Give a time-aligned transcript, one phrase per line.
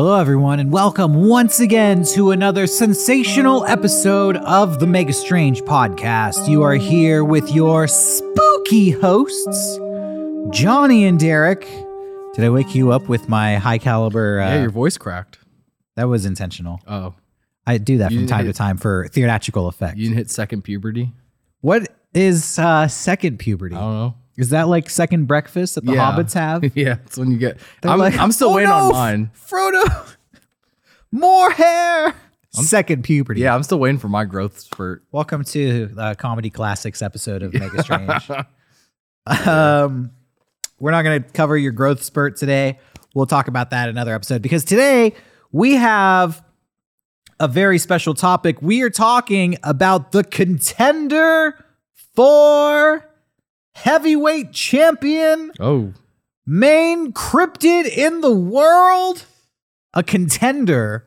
[0.00, 6.48] Hello, everyone, and welcome once again to another sensational episode of the Mega Strange podcast.
[6.48, 9.78] You are here with your spooky hosts,
[10.58, 11.68] Johnny and Derek.
[12.32, 14.40] Did I wake you up with my high caliber?
[14.40, 15.36] Uh, yeah, your voice cracked.
[15.96, 16.80] that was intentional.
[16.86, 17.12] Oh,
[17.66, 19.98] I do that You from time to time for theatrical effect.
[19.98, 21.12] you didn't hit second puberty.
[21.60, 23.76] what is uh, second puberty?
[23.76, 24.14] I don't know.
[24.40, 26.12] Is that like second breakfast that the Yeah.
[26.12, 26.64] hobbits have?
[26.76, 27.58] yeah, it's when you get.
[27.82, 29.30] I'm, like, I'm still "Oh, waiting no, on mine.
[29.36, 30.14] Frodo,
[31.12, 32.14] more hair.
[32.52, 33.42] Second puberty.
[33.42, 35.04] Yeah, I'm still waiting for my growth spurt.
[35.12, 38.30] Welcome to the comedy classics episode of Mega Strange.
[39.46, 40.10] um,
[40.78, 42.78] we're not going to cover your growth spurt today.
[43.14, 45.14] We'll talk about that in another episode because today
[45.52, 46.42] we have
[47.38, 48.62] a very special topic.
[48.62, 51.62] We are talking about the contender
[52.14, 53.04] for
[53.74, 55.92] heavyweight champion, Oh,
[56.46, 59.24] main cryptid in the world,
[59.94, 61.06] a contender.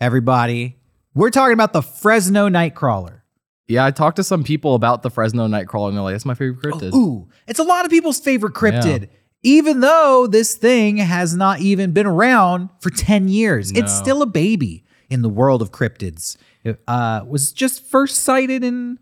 [0.00, 0.76] Everybody,
[1.14, 3.20] we're talking about the Fresno Nightcrawler.
[3.68, 3.84] yeah.
[3.84, 6.60] I talked to some people about the Fresno Nightcrawler, and they're like, "That's my favorite
[6.62, 9.08] cryptid." Ooh, it's a lot of people's favorite cryptid.
[9.42, 14.26] Even though this thing has not even been around for 10 years, it's still a
[14.26, 16.36] baby in the world of cryptids.
[16.64, 18.98] It uh, was just first sighted in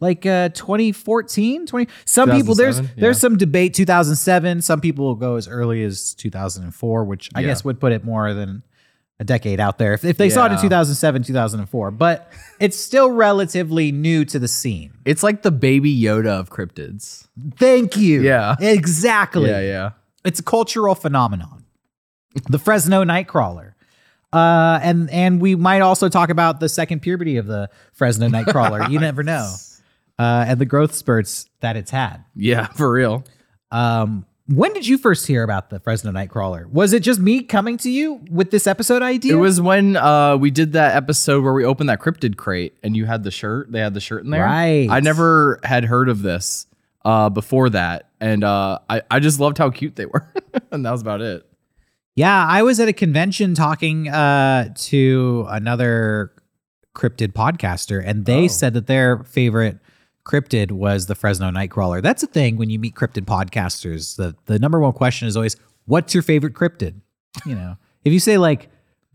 [0.00, 5.14] like uh 2014 20 some people there's 2007, there's some debate 2007 some people will
[5.14, 7.46] go as early as 2004 which i Yeah.
[7.48, 8.62] guess would put it more than
[9.18, 12.30] a decade out there if, if they saw it in 2007 2004 but
[12.60, 17.26] it's still relatively new to the scene It's like the baby Yoda of cryptids.
[17.56, 18.20] Thank you.
[18.22, 18.56] Yeah.
[18.60, 19.48] Exactly.
[19.48, 19.90] Yeah, yeah.
[20.24, 21.64] It's a cultural phenomenon.
[22.50, 23.72] the Fresno Nightcrawler.
[24.32, 28.90] Uh, and and we might also talk about the second puberty of the Fresno Nightcrawler.
[28.90, 29.50] you never know.
[30.18, 32.24] Uh, and the growth spurts that it's had.
[32.34, 33.24] Yeah, for real.
[33.70, 36.70] Um, when did you first hear about the Fresno Nightcrawler?
[36.70, 39.34] Was it just me coming to you with this episode idea?
[39.34, 42.96] It was when uh, we did that episode where we opened that cryptid crate, and
[42.96, 43.72] you had the shirt.
[43.72, 44.44] They had the shirt in there.
[44.44, 44.86] Right.
[44.88, 46.66] I never had heard of this
[47.04, 50.32] uh, before that, and uh, I I just loved how cute they were,
[50.70, 51.44] and that was about it.
[52.14, 56.32] Yeah, I was at a convention talking uh, to another
[56.94, 58.48] cryptid podcaster, and they Oh.
[58.48, 59.78] said that their favorite
[60.26, 62.02] cryptid was the Fresno Nightcrawler.
[62.02, 64.16] That's a thing when you meet cryptid podcasters.
[64.16, 65.56] The the number one question is always,
[65.86, 66.94] "What's your favorite cryptid?"
[67.46, 68.68] You know, if you say like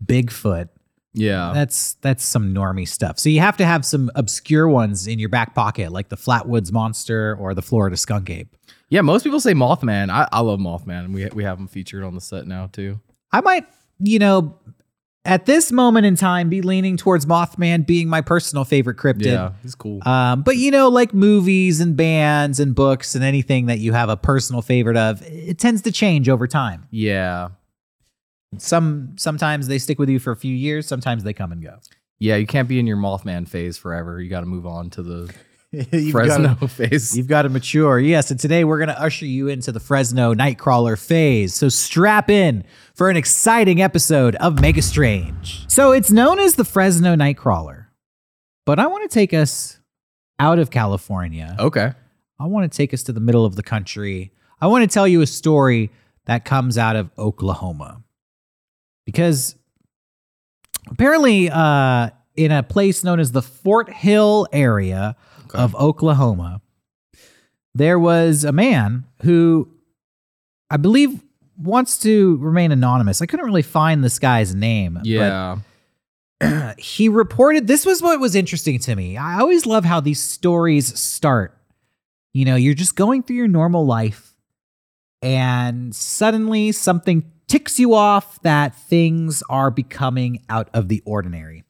[0.04, 0.68] Bigfoot,
[1.12, 1.52] Yeah.
[1.54, 3.18] that's that's some normie stuff.
[3.18, 6.72] So you have to have some obscure ones in your back pocket, like the Flatwoods
[6.72, 8.56] Monster or the Florida Skunk Ape.
[8.88, 10.10] Yeah, most people say Mothman.
[10.10, 11.12] I, I love Mothman.
[11.12, 13.00] We we have him featured on the set now too.
[13.32, 13.66] I might,
[13.98, 14.56] you know,
[15.24, 19.26] at this moment in time, be leaning towards Mothman being my personal favorite cryptid.
[19.26, 20.00] Yeah, he's cool.
[20.06, 24.08] Um, but you know, like movies and bands and books and anything that you have
[24.08, 26.86] a personal favorite of, it tends to change over time.
[26.90, 27.50] yeah,
[28.58, 31.78] Some sometimes they stick with you for a few years, sometimes they come and go.
[32.18, 32.36] yeah.
[32.36, 34.20] You can't be in your Mothman phase forever.
[34.20, 35.32] You got to move on to the
[35.90, 37.16] You've Fresno gotta- phase.
[37.16, 37.98] You've got to mature.
[37.98, 38.30] Yes.
[38.30, 41.54] And today we're going to usher you into the Fresno Nightcrawler phase.
[41.54, 45.64] So strap in for an exciting episode of Mega Strange.
[45.70, 47.86] So it's known as the Fresno Nightcrawler,
[48.66, 49.78] but I want to take us
[50.38, 51.56] out of California.
[51.58, 51.92] Okay.
[52.38, 54.32] I want to take us to the middle of the country.
[54.60, 55.90] I want to tell you a story
[56.26, 58.02] that comes out of Oklahoma.
[59.06, 59.56] Because
[60.90, 65.16] apparently, uh, in a place known as the Fort Hill area
[65.52, 65.62] Okay.
[65.62, 66.60] of Oklahoma,
[67.74, 69.68] there was a man who
[70.70, 71.22] I believe
[71.58, 73.22] wants to remain anonymous.
[73.22, 74.94] I couldn't really find this guy's name.
[74.94, 75.58] but Yeah.
[76.78, 79.16] he reported this was what was interesting to me.
[79.16, 81.56] I always love how these stories start.
[82.34, 84.34] You know, you're just going through your normal life
[85.20, 91.64] and suddenly something ticks you off that things are becoming out of the ordinary.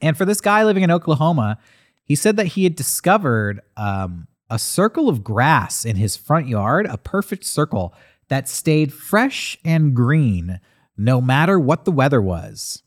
[0.00, 1.58] And for this guy living in Oklahoma,
[2.04, 6.86] he said that he had discovered um, a circle of grass in his front yard,
[6.86, 7.94] a perfect circle
[8.28, 10.60] that stayed fresh and green
[10.96, 12.82] no matter what the weather was.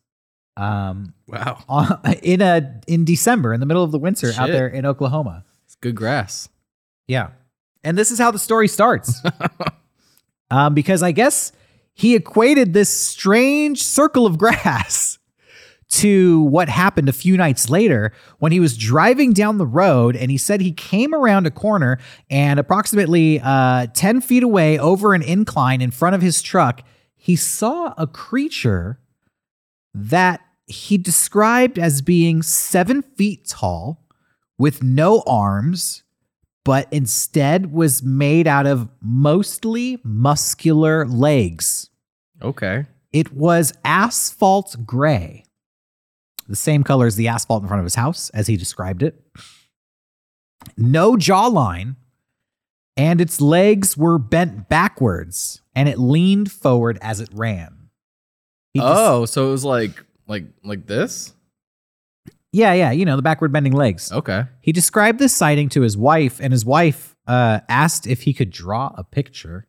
[0.58, 1.64] Um, wow.
[1.70, 5.44] on- in a in December, in the middle of the winter, out there in Oklahoma.
[5.66, 6.50] It's good grass.
[7.08, 7.30] Yeah.
[7.84, 9.22] And this is how the story starts.
[10.52, 11.52] um, because I guess
[11.94, 15.15] he equated this strange circle of grass
[15.96, 20.30] to what happened a few nights later when he was driving down the road and
[20.30, 21.98] he said he came around a corner
[22.30, 26.82] and approximately uh, 10 feet away over an incline in front of his truck,
[27.16, 29.00] he saw a creature
[29.94, 34.04] that he described as being seven feet tall
[34.58, 36.04] with no arms,
[36.66, 41.90] but instead was made out of mostly muscular legs.
[42.42, 42.86] Okay.
[43.14, 45.45] It was asphalt gray,
[46.48, 49.20] the same color as the asphalt in front of his house, as he described it.
[50.78, 51.96] No jawline,
[52.98, 57.90] and its legs were bent backwards, and it leaned forward as it ran.
[58.74, 61.34] He Oh, so it was like like like this?
[62.52, 64.12] yeah, yeah, you know, the backward bending legs.
[64.12, 64.44] Okay.
[64.62, 68.50] He described this sighting to his wife, and his wife uh, asked if he could
[68.50, 69.68] draw a picture.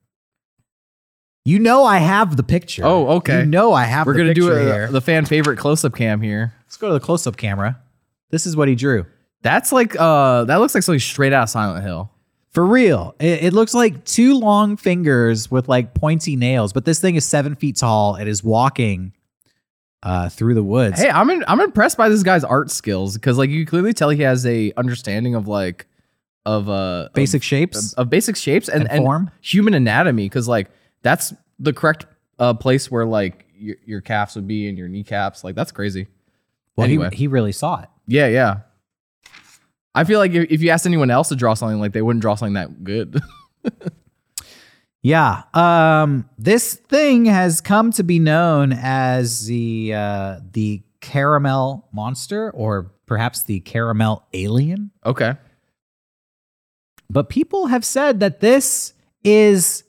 [1.47, 2.83] You know, I have the picture.
[2.85, 3.41] Oh, okay.
[3.41, 4.07] You know, I have.
[4.07, 4.89] We're the gonna do a, here.
[4.89, 6.53] the fan favorite close up cam here.
[6.67, 7.81] Let's go to the close-up camera.
[8.31, 9.07] This is what he drew.
[9.43, 12.11] That's like uh that looks like something straight out of Silent Hill.
[12.51, 16.73] For real, it, it looks like two long fingers with like pointy nails.
[16.73, 18.17] But this thing is seven feet tall.
[18.17, 19.13] It is walking
[20.03, 20.99] uh, through the woods.
[21.01, 24.09] Hey, I'm in, I'm impressed by this guy's art skills because like you clearly tell
[24.11, 25.87] he has a understanding of like
[26.45, 27.93] of uh Basic of, shapes.
[27.93, 29.31] of basic shapes and, And and form.
[29.43, 30.69] human anatomy because like
[31.07, 32.07] that's the correct
[32.39, 36.09] uh place where like your, your calves would be and your kneecaps like that's crazy.
[36.77, 37.09] well, anyway.
[37.13, 37.89] he, he really saw it.
[38.07, 38.61] Yeah, yeah.
[39.95, 42.21] I feel like if, if you asked anyone else to draw something like they wouldn't
[42.21, 43.21] draw something that good.
[45.07, 45.45] Yeah.
[45.55, 52.91] Um, this thing has come to be known as the uh, the caramel monster, or
[53.07, 54.91] perhaps the caramel alien.
[55.05, 55.35] okay.
[57.09, 59.85] But people have said that this is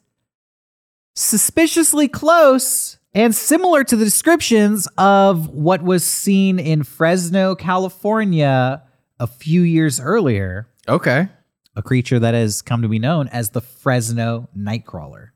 [1.17, 8.83] suspiciously close and similar to the descriptions of what was seen in Fresno, California
[9.19, 10.67] a few years earlier.
[10.87, 11.27] Okay.
[11.75, 15.27] a creature that has come to be known as the Fresno Nightcrawler.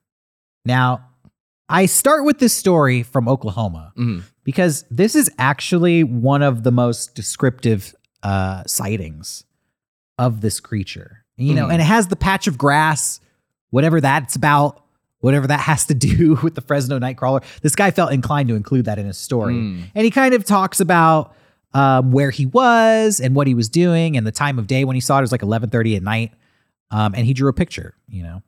[0.65, 1.05] Now,
[1.69, 4.23] I start with this story from Oklahoma Mhm.
[4.43, 7.93] because this is actually one of the most descriptive
[8.23, 9.43] uh, sightings
[10.17, 11.23] of this creature.
[11.37, 11.73] You know, Mhm.
[11.73, 13.19] and it has the patch of grass,
[13.69, 14.83] whatever that's about,
[15.21, 17.43] whatever that has to do with the Fresno Nightcrawler.
[17.61, 19.55] This guy felt inclined to include that in his story.
[19.55, 19.83] Mm.
[19.95, 21.33] And he kind of talks about
[21.73, 24.95] um, where he was and what he was doing and the time of day when
[24.95, 25.19] he saw it.
[25.19, 26.33] It was like 11:30 at night.
[26.91, 28.43] Um, and he drew a picture, you know.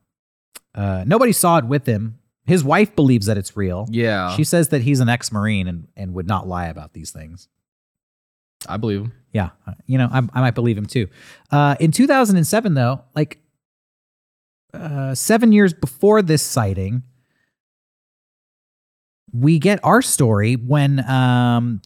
[0.75, 2.19] Uh, nobody saw it with him.
[2.45, 3.87] His wife believes that it's real.
[3.89, 4.35] Yeah.
[4.35, 7.47] She says that he's an ex-marine and, and would not lie about these things.
[8.67, 9.13] I believe him.
[9.31, 11.07] Yeah, uh, you know, I, I might believe him too.
[11.51, 13.39] Uh, in 2007, though, like
[14.73, 17.03] uh, seven years before this sighting,
[19.31, 21.81] we get our story when um,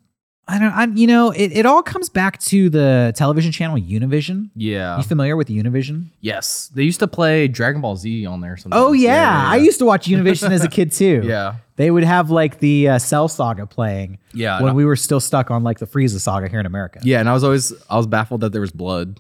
[0.49, 4.49] I don't, I, you know, it, it all comes back to the television channel Univision.
[4.55, 4.97] Yeah.
[4.97, 6.07] You familiar with Univision?
[6.19, 6.69] Yes.
[6.73, 8.81] They used to play Dragon Ball Z on there sometimes.
[8.83, 11.21] Oh yeah, I used to watch Univision as a kid too.
[11.27, 11.55] Yeah.
[11.77, 14.61] they would have like the uh, Cell Saga playing Yeah.
[14.61, 16.99] when we were still stuck on like the Frieza Saga here in America.
[17.03, 19.19] yeah, and I was always I was baffled that there was blood.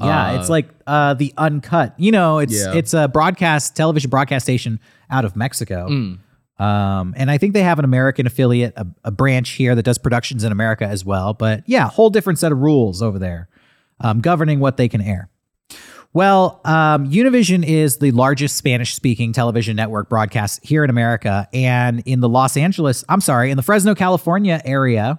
[0.00, 1.94] Yeah, Uh, it's like uh, the uncut.
[1.96, 2.74] You know, it's Yeah.
[2.74, 4.78] it's a broadcast television broadcast station
[5.10, 6.18] out of Mexico, mm,
[6.62, 9.96] um, and I think they have an American affiliate, a, a branch here that does
[9.98, 11.32] productions in America as well.
[11.32, 13.48] But yeah, whole different set of rules over there,
[14.00, 15.30] um, governing what they can air.
[16.12, 22.20] Well, um, Univision is the largest Spanish-speaking television network broadcast here in America, and in
[22.20, 25.18] the Los Angeles, I'm sorry, in the Fresno, California area,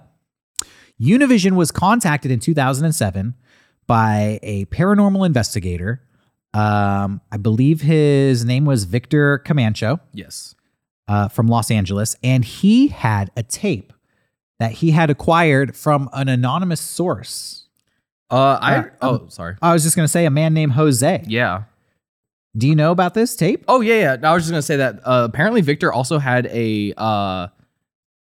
[1.00, 3.34] Univision was contacted in 2007
[3.88, 6.00] by a paranormal investigator.
[6.54, 10.54] Um, I believe his name was Victor Camacho yes.
[11.08, 13.92] uh, from Los Angeles, and he had a tape
[14.60, 17.66] that he had acquired from an anonymous source.
[18.30, 19.56] Uh, I Uh, oh sorry.
[19.60, 21.24] I was just going to say a man named Jose.
[21.26, 21.64] Yeah.
[22.56, 23.64] Do you know about this tape?
[23.68, 24.16] Oh yeah, yeah.
[24.16, 25.00] No, I was just gonna say that.
[25.04, 27.48] Uh, apparently, Victor also had a uh,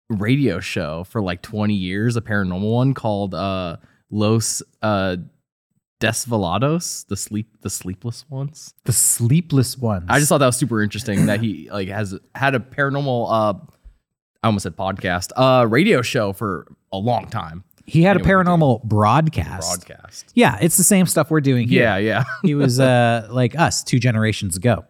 [0.09, 3.77] radio show for like 20 years, a paranormal one called uh,
[4.09, 5.17] Los uh,
[5.99, 8.73] Desvelados, the sleep, the sleepless ones.
[8.85, 10.05] The Sleepless Ones.
[10.09, 13.27] I just thought that was super interesting that he like has had a paranormal.
[13.29, 13.53] Uh,
[14.43, 17.63] I almost said podcast, uh, radio show for a long time.
[17.85, 19.85] he had a paranormal broadcast.
[19.87, 20.31] Broadcast.
[20.35, 21.81] Yeah, it's the same stuff we're doing here.
[21.83, 22.23] Yeah, yeah.
[22.43, 24.85] he was uh, like us two generations ago.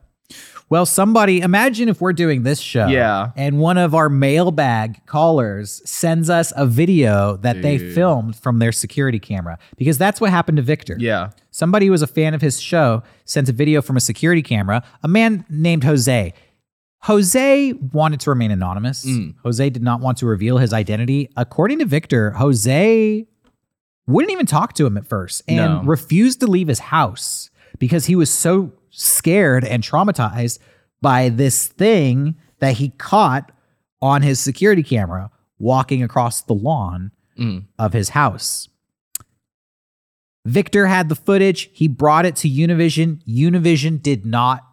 [0.70, 2.88] Well, somebody imagine if we're doing this show.
[2.88, 3.32] Yeah.
[3.38, 8.74] And one of our mailbag callers sends us a video that they filmed from their
[8.74, 10.98] security camera because that's what happened to Victor.
[11.00, 11.30] yeah.
[11.52, 14.84] Somebody who was a fan of his show sent a video from a security camera.
[15.02, 16.34] A man named Jose.
[17.04, 19.06] Jose wanted to remain anonymous.
[19.06, 19.36] Mm.
[19.44, 21.30] Jose did not want to reveal his identity.
[21.38, 23.26] According to Victor, Jose
[24.06, 25.82] wouldn't even talk to him at first and No.
[25.84, 30.60] refused to leave his house because he was so scared and traumatized
[31.02, 33.52] by this thing that he caught
[34.02, 35.30] on his security camera
[35.60, 37.66] walking across the lawn Mm.
[37.78, 38.68] of his house.
[40.46, 41.70] Victor had the footage.
[41.74, 43.22] He brought it to Univision.
[43.28, 44.66] Univision did not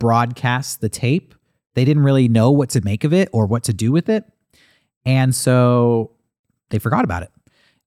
[0.00, 1.34] broadcast the tape
[1.74, 4.24] they didn't really know what to make of it or what to do with it.
[5.06, 6.10] And so
[6.70, 7.30] they forgot about it.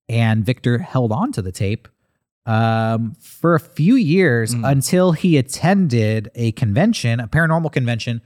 [0.07, 1.89] And Victor held on to the tape
[2.45, 4.69] um, for a few years Mm.
[4.69, 8.21] until he attended a convention, a paranormal convention,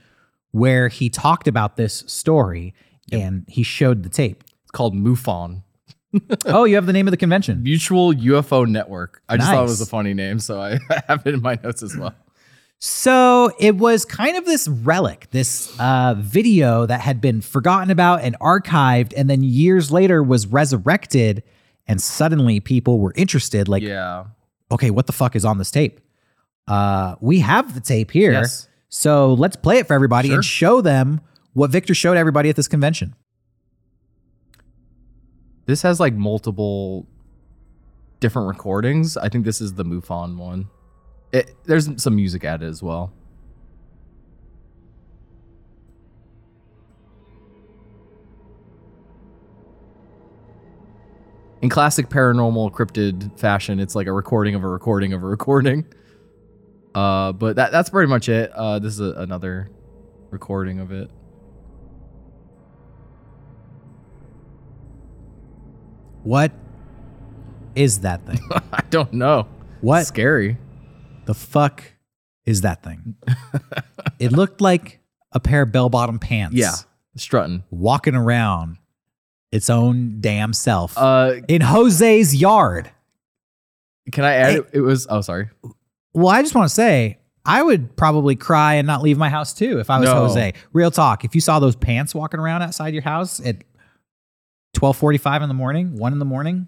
[0.50, 2.74] where he talked about this story
[3.12, 4.42] and he showed the tape.
[4.62, 5.62] It's called MUFON,
[6.46, 7.62] oh, you have the name of the convention.
[7.62, 9.22] Mutual UFO Network.
[9.28, 11.82] I just thought it was a funny name, so I have it in my notes
[11.82, 12.14] as well.
[12.80, 18.22] So it was kind of this relic, this uh, video that had been forgotten about
[18.22, 21.42] and archived, and then years later was resurrected,
[21.88, 23.66] and suddenly people were interested.
[23.68, 24.26] Like, yeah.
[24.70, 26.00] okay, what the fuck is on this tape?
[26.68, 28.68] Uh, we have the tape here, Yes.
[28.90, 30.36] so let's play it for everybody Sure.
[30.36, 31.20] and show them
[31.54, 33.14] what Victor showed everybody at this convention.
[35.66, 37.06] This has like multiple
[38.20, 39.16] different recordings.
[39.16, 40.68] I think this is the MUFON one.
[41.32, 43.12] It, there's some music added as well.
[51.60, 55.84] In classic paranormal cryptid fashion, it's like a recording of a recording of a recording.
[56.94, 58.50] Uh, but that that's pretty much it.
[58.52, 59.70] Uh, this is a, another
[60.30, 61.10] recording of it.
[66.22, 66.52] What
[67.74, 68.40] is that thing?
[68.72, 69.48] I don't know.
[69.80, 70.58] What Scary.
[71.26, 71.84] the fuck
[72.44, 73.16] is that thing?
[74.18, 75.00] it looked like
[75.32, 76.56] a pair of bell bottom pants.
[76.56, 76.74] Yeah,
[77.16, 77.64] strutting.
[77.70, 78.78] walking around
[79.52, 82.90] its own damn self Uh, in Jose's yard.
[84.12, 84.54] can I add?
[84.56, 85.06] It, it was.
[85.10, 85.48] Oh, sorry.
[86.14, 89.54] Well, I just want to say, I would probably cry and not leave my house
[89.54, 90.14] too if I was No.
[90.26, 90.54] Jose.
[90.72, 91.24] Real talk.
[91.24, 93.62] If you saw those pants walking around outside your house at
[94.74, 96.66] twelve forty-five in the morning, one in the morning,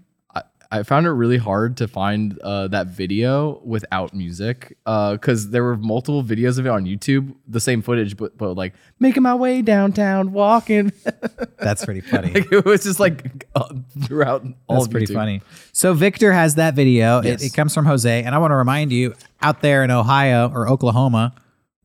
[0.70, 5.76] I, found it really hard to find uh, that video without music because there were
[5.76, 9.62] multiple videos of it on YouTube, the same footage, but but like making my way
[9.62, 10.92] downtown, walking.
[11.58, 12.32] that's pretty funny.
[12.32, 13.74] like, it was just like uh,
[14.04, 15.14] throughout all That's pretty YouTube.
[15.14, 15.42] funny.
[15.72, 17.22] So Victor has that video.
[17.22, 17.42] Yes.
[17.42, 20.50] It, it comes from Jose, and I want to remind you out there in Ohio
[20.50, 21.34] or Oklahoma,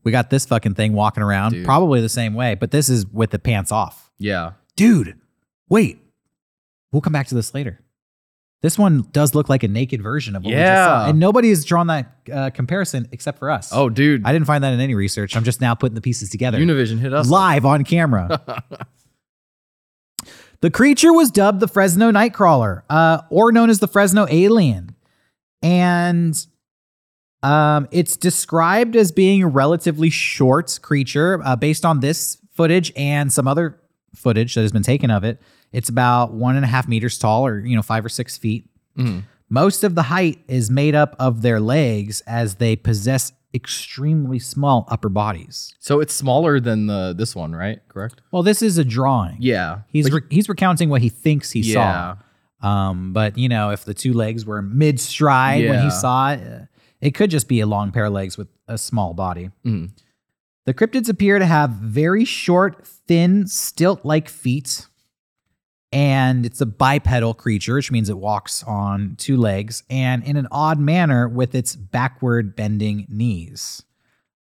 [0.04, 1.64] we got this fucking thing walking around, Dude.
[1.64, 4.10] probably the same way, but this is with the pants off.
[4.18, 4.52] Yeah.
[4.76, 5.18] dude,
[5.68, 5.98] wait.
[6.92, 7.80] We'll come back to this later.
[8.62, 11.04] This one does look like a naked version of what we just saw.
[11.04, 11.10] Yeah.
[11.10, 13.70] And nobody has drawn that uh, comparison except for us.
[13.72, 14.24] Oh, dude.
[14.24, 15.36] I didn't find that in any research.
[15.36, 17.28] I'm just now putting the pieces together Univision hit us.
[17.28, 18.42] live on camera.
[20.62, 24.96] the creature was dubbed the Fresno Nightcrawler, uh, or known as the Fresno Alien.
[25.62, 26.46] And
[27.42, 33.32] um, it's described as being a relatively short creature uh, based on this footage and
[33.32, 33.80] some other
[34.14, 35.40] footage that has been taken of it.
[35.72, 38.68] It's about one and a half meters tall, or you know, five or six feet.
[38.96, 39.24] Mhm.
[39.48, 44.86] Most of the height is made up of their legs, as they possess extremely small
[44.90, 45.74] upper bodies.
[45.78, 47.80] So it's smaller than the this one, right?
[47.88, 48.20] Correct.
[48.30, 49.36] Well, this is a drawing.
[49.40, 49.80] Yeah.
[49.88, 52.16] He's re- he's recounting what he thinks he yeah.
[52.62, 52.68] saw.
[52.68, 56.68] Um, but you know, if the two legs were mid stride when he saw it,
[57.00, 59.50] it could just be a long pair of legs with a small body.
[59.64, 59.90] Mhm.
[60.64, 64.86] The cryptids appear to have very short, thin, stilt-like feet,
[65.92, 70.48] and it's a bipedal creature, which means it walks on two legs and in an
[70.50, 73.82] odd manner with its backward bending knees.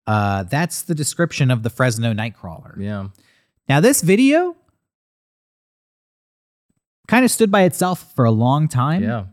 [0.07, 2.79] Uh, that's the description of the Fresno Nightcrawler.
[2.79, 3.09] Yeah.
[3.69, 4.57] Now, this video
[7.07, 9.03] kind of stood by itself for a long time.
[9.03, 9.25] Yeah.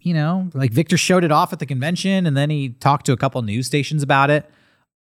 [0.00, 3.12] You know, like Victor showed it off at the convention and then he talked to
[3.12, 4.48] a couple news stations about it.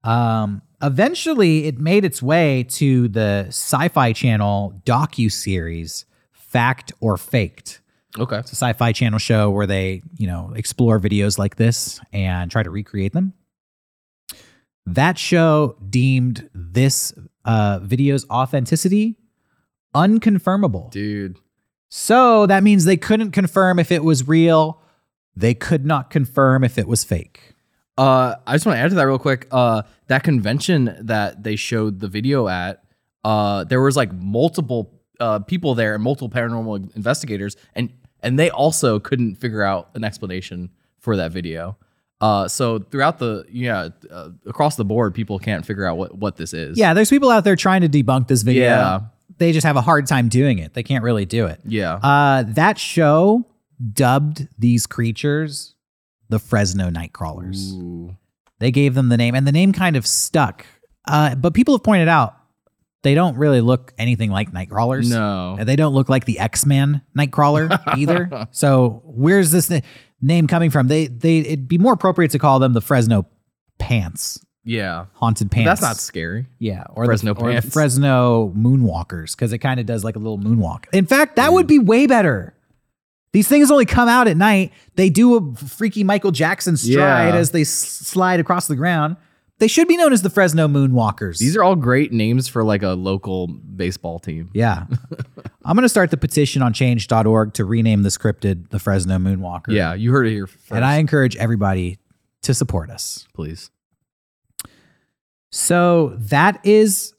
[0.05, 6.05] Um, eventually, it made its way to the Sci Fi Channel docu series,
[6.57, 7.83] Fact or Faked.
[8.19, 8.39] Okay.
[8.39, 12.51] It's a sci fi channel show where they, you know, explore videos like this and
[12.51, 13.35] try to recreate them.
[14.87, 17.13] That show deemed this
[17.45, 19.17] uh, video's authenticity
[19.95, 20.91] unconfirmable.
[20.91, 21.37] Dude.
[21.91, 24.81] So that means they couldn't confirm if it was real.
[25.37, 27.55] They could not confirm if it was fake.
[27.99, 29.47] Uh, I just want to add to that real quick.
[29.51, 32.83] Uh, that convention that they showed the video at,
[33.25, 38.51] uh, there was like multiple uh people there and multiple paranormal investigators, and and they
[38.51, 41.77] also couldn't figure out an explanation for that video.
[42.21, 46.37] Uh, so throughout the yeah uh, across the board, people can't figure out what what
[46.37, 46.79] this is.
[46.79, 48.65] Yeah, there's people out there trying to debunk this video.
[48.65, 49.01] Yeah.
[49.39, 50.73] They just have a hard time doing it.
[50.73, 51.61] They can't really do it.
[51.67, 53.45] yeah, Uh, that show
[53.93, 55.75] dubbed these creatures
[56.31, 57.73] the Fresno Nightcrawlers.
[57.75, 58.17] Ooh.
[58.61, 60.65] They gave them the name, and the name kind of stuck.
[61.05, 62.35] Uh, but people have pointed out
[63.03, 65.09] they don't really look anything like Nightcrawlers.
[65.11, 68.49] no, And They don't look like the X Men Nightcrawler either.
[68.51, 69.81] So where's this na-
[70.21, 70.89] name coming from?
[70.89, 73.27] They they it'd be more appropriate to call them the Fresno
[73.79, 75.05] Pants Yeah.
[75.15, 75.67] haunted pants.
[75.69, 76.47] That's not scary.
[76.59, 77.73] Yeah, or Fresno the, or the pants.
[77.73, 80.87] Fresno moonwalkers because it kind of does like a little moonwalk.
[80.93, 82.55] In fact, that would be way better.
[83.33, 84.73] These things only come out at night.
[84.95, 87.37] They do a freaky Michael Jackson stride Yeah.
[87.37, 89.17] as they s- slide across the ground.
[89.59, 91.39] They should be known as the Fresno Moonwalkers.
[91.39, 94.51] These are all great names for like a local baseball team.
[94.55, 94.87] yeah.
[95.65, 99.69] I'm going to start the petition on change.org to rename the cryptid the Fresno Moonwalker.
[99.71, 100.71] Yeah, you heard it here first.
[100.71, 101.99] And I encourage everybody
[102.43, 103.27] to support us.
[103.35, 103.71] please.
[105.51, 107.15] So that is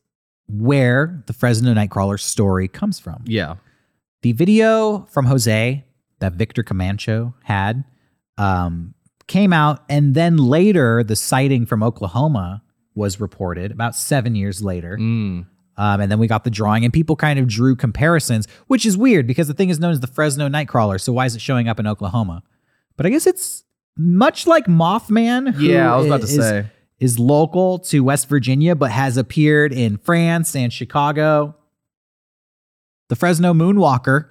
[0.48, 3.24] where the Fresno Nightcrawler story comes from.
[3.26, 3.56] Yeah.
[4.22, 5.84] The video from Jose
[6.20, 7.84] that Victor Camacho had
[8.38, 8.94] um,
[9.28, 12.64] came out, and then later the sighting from Oklahoma
[12.96, 14.98] was reported about seven years later.
[14.98, 15.46] Mm.
[15.80, 18.98] Um, and then we got the drawing, and people kind of drew comparisons, which is
[18.98, 21.00] weird because the thing is known as the Fresno Nightcrawler.
[21.00, 22.42] So why is it showing up in Oklahoma?
[22.96, 23.64] But I guess it's
[23.96, 25.54] much like Mothman.
[25.54, 26.66] who Yeah, I was about to say.
[27.00, 31.56] is local to West Virginia, but has appeared in France and Chicago.
[33.10, 34.30] The Fresno Moonwalker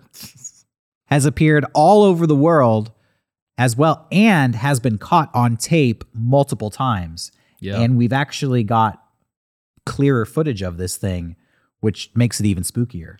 [1.07, 2.91] has appeared all over the world
[3.59, 7.33] as well and has been caught on tape multiple times.
[7.61, 7.81] Yeah.
[7.81, 9.03] And we've actually got
[9.87, 11.37] clearer footage of this thing,
[11.81, 13.17] which makes it even spookier.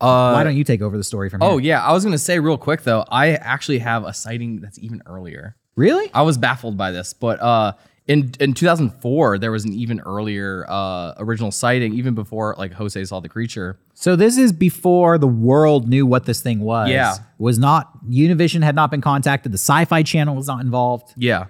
[0.00, 1.46] uh, Why don't you take over the story from me?
[1.46, 1.68] Oh here?
[1.70, 3.04] yeah, I was gonna say real quick though.
[3.10, 5.56] I actually have a sighting that's even earlier.
[5.76, 6.10] Really?
[6.12, 7.72] I was baffled by this, but uh,
[8.10, 13.04] in in 2004 there was an even earlier uh, original sighting, even before like Jose
[13.04, 13.78] saw the creature.
[13.94, 16.90] So this is before the world knew what this thing was.
[16.90, 17.14] Yeah.
[17.38, 19.52] Was not Univision had not been contacted.
[19.52, 21.14] The Sci-Fi Channel was not involved.
[21.16, 21.46] Yeah,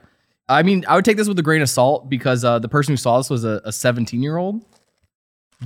[0.51, 2.93] I mean I would take this with a grain of salt because uh, the person
[2.93, 4.63] who saw this was a 17 year old.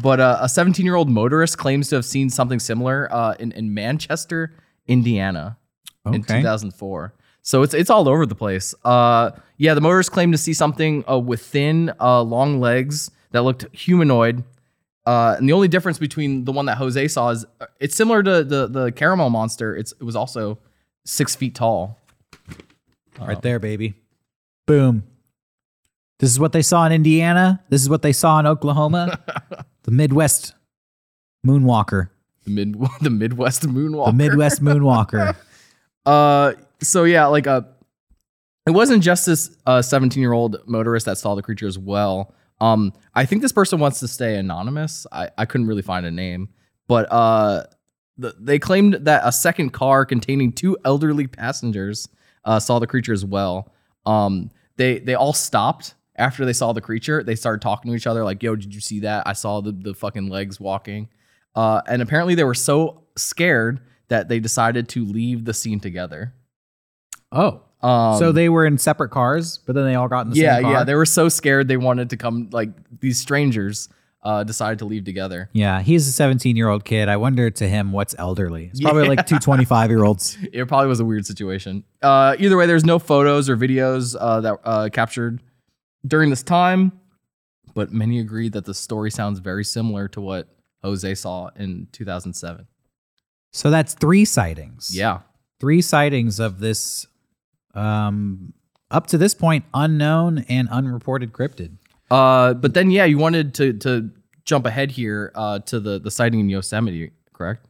[0.01, 3.51] But uh, a 17 year old motorist claims to have seen something similar uh, in
[3.51, 4.55] in Manchester,
[4.87, 5.59] Indiana.
[6.07, 7.15] in 2004.
[7.45, 8.75] So it's it's all over the place.
[8.85, 13.43] Uh, yeah, the motorists claimed to see something uh, with thin, uh, long legs that
[13.43, 14.43] looked humanoid.
[15.07, 18.23] Uh, and the only difference between the one that Jose saw is uh, it's similar
[18.23, 19.77] to the the caramel monster.
[19.77, 20.59] It's it was also
[21.05, 22.01] six feet tall.
[23.21, 23.95] Right there, baby.
[24.67, 25.05] Boom.
[26.19, 27.63] This is what they saw in Indiana.
[27.69, 29.21] This is what they saw in Oklahoma.
[29.83, 30.55] the Midwest
[31.47, 32.09] Moonwalker.
[32.45, 34.07] The mid the Midwest moonwalker.
[34.07, 35.37] The Midwest Moonwalker.
[36.07, 37.63] Uh, so yeah, like uh,
[38.67, 42.35] it wasn't just this uh 17 year old motorist that saw the creature as well.
[42.61, 45.07] Um, I think this person wants to stay anonymous.
[45.13, 46.49] I I couldn't really find a name,
[46.89, 47.65] but uh,
[48.17, 52.09] the, they claimed that a second car containing two elderly passengers
[52.45, 53.73] uh saw the creature as well.
[54.07, 57.23] Um, they they all stopped after they saw the creature.
[57.23, 59.27] They started talking to each other like, "Yo, did you see that?
[59.27, 61.09] I saw the the fucking legs walking."
[61.55, 66.35] Uh, and apparently they were so scared that they decided to leave the scene together.
[67.35, 67.61] Oh.
[67.87, 70.55] Um, so they were in separate cars, but then they all got in the yeah,
[70.57, 70.73] same car?
[70.73, 72.49] yeah, they were so scared they wanted to come.
[72.51, 72.71] Like
[73.01, 73.91] these strangers
[74.23, 75.51] uh, decided to leave together.
[75.53, 77.11] Yeah, he's a 17 year old kid.
[77.11, 78.67] I wonder to him what's elderly.
[78.73, 79.09] It's probably Yeah.
[79.11, 80.39] like two 25 year olds.
[80.53, 81.85] It probably was a weird situation.
[82.01, 85.43] Uh, either way, there's no photos or videos uh, that uh, captured
[86.07, 86.93] during this time,
[87.75, 90.49] but many agree that the story sounds very similar to what
[90.83, 92.67] Jose saw in 2007.
[93.53, 94.97] So that's three sightings.
[94.97, 95.21] Yeah,
[95.61, 97.07] Three sightings of this,
[97.75, 98.53] um,
[98.91, 101.77] up to this point, unknown and unreported cryptid.
[102.11, 104.11] Uh, but then yeah, you wanted to to
[104.45, 107.67] jump ahead here uh, to the the sighting in Yosemite, correct?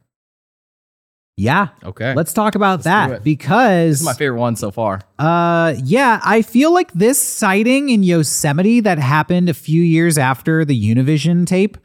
[1.37, 1.69] Yeah.
[1.83, 5.01] Okay, Let's talk about Let's that because this is my favorite one so far.
[5.19, 10.63] Uh, yeah, I feel like this sighting in Yosemite that happened a few years after
[10.63, 11.77] the Univision tape.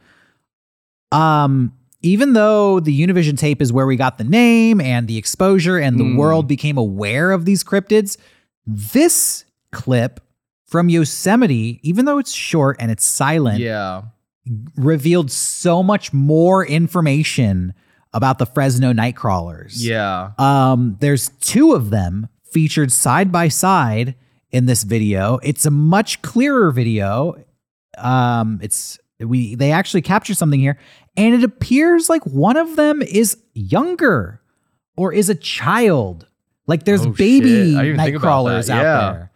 [1.11, 5.77] Um, even though the Univision tape is where we got the name and the exposure
[5.77, 6.17] and the Mm.
[6.17, 8.17] world became aware of these cryptids,
[8.65, 10.19] this clip
[10.65, 14.03] from Yosemite, even though it's short and it's silent, Yeah,
[14.75, 17.73] revealed so much more information
[18.13, 19.73] about the Fresno Nightcrawlers.
[19.77, 24.15] yeah, Um, there's two of them featured side by side
[24.51, 25.39] in this video.
[25.43, 27.35] It's a much clearer video.
[27.97, 30.77] Um, it's we they actually capture something here,
[31.17, 34.41] and it appears like one of them is younger
[34.97, 36.27] or is a child.
[36.67, 37.77] Like there's Oh, baby shit.
[37.77, 38.77] I didn't even think about nightcrawlers that.
[38.77, 39.13] out Yeah.
[39.13, 39.27] there.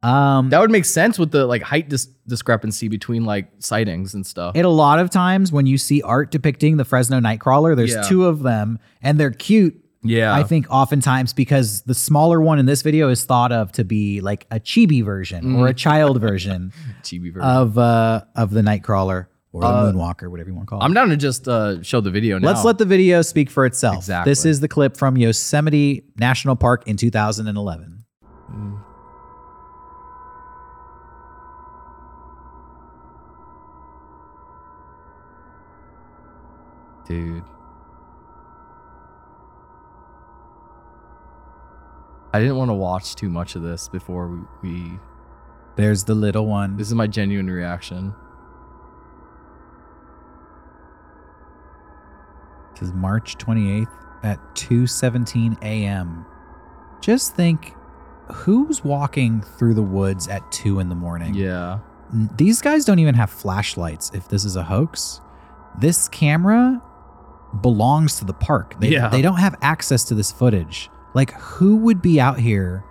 [0.00, 4.24] Um, that would make sense with the like height dis- discrepancy between like sightings and
[4.24, 4.52] stuff.
[4.54, 8.02] And a lot of times when you see art depicting the Fresno Nightcrawler, there's Yeah.
[8.02, 10.32] two of them, and they're cute yeah.
[10.32, 14.20] I think oftentimes because the smaller one in this video is thought of to be
[14.20, 15.58] like a chibi version mm.
[15.58, 15.76] or a mm.
[15.76, 17.48] child version, chibi version.
[17.48, 20.84] of uh of the Nightcrawler or uh, the Moonwalker, whatever you want to call it.
[20.84, 22.48] I'm down to just uh, show the video now.
[22.48, 23.96] Let's let the video speak for itself.
[23.96, 24.30] Exactly.
[24.30, 28.04] This is the clip from Yosemite National Park in 2011.
[28.50, 28.84] Mm.
[37.06, 37.42] Dude.
[42.32, 44.38] I didn't want to watch too much of this before we,
[44.70, 44.98] we
[45.76, 46.76] There's the little one.
[46.76, 48.14] this is my genuine reaction.
[52.72, 53.86] This is March 28th
[54.22, 56.24] at 2:17 a.m.
[57.00, 57.74] Just think
[58.30, 61.34] who's walking through the woods at 2 in the morning?
[61.34, 61.78] Yeah.
[62.36, 65.20] These guys don't even have flashlights if this is a hoax.
[65.78, 66.82] This camera
[67.62, 68.78] belongs to the park.
[68.80, 69.08] They, Yeah.
[69.08, 70.90] they don't have access to this footage.
[71.14, 72.84] Like who would be out here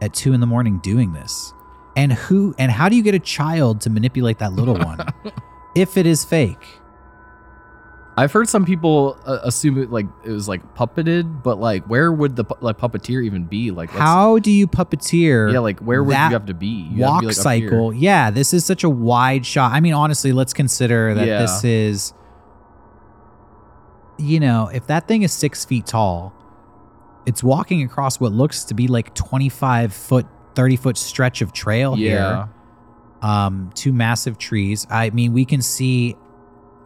[0.00, 1.52] at 2 in the morning doing this?
[1.96, 5.00] And who and how do you get a child to manipulate that little one
[5.74, 6.78] if it is fake?
[8.16, 12.12] I've heard some people uh, assume it like it was like puppeted, but like where
[12.12, 13.70] would the pu- like puppeteer even be?
[13.70, 15.52] Like How do you puppeteer?
[15.52, 16.88] Yeah, like where would you have to be?
[16.92, 17.90] You walk be, like, cycle.
[17.90, 18.02] here.
[18.02, 19.72] Yeah, this is such a wide shot.
[19.72, 21.38] I mean, honestly, let's consider that Yeah.
[21.40, 22.12] this is,
[24.18, 26.34] you know, if that thing is six feet tall,
[27.26, 31.96] it's walking across what looks to be like 25 foot, 30 foot stretch of trail
[31.98, 32.08] Yeah.
[32.08, 32.48] here.
[33.22, 34.86] Um, two massive trees.
[34.90, 36.16] I mean, we can see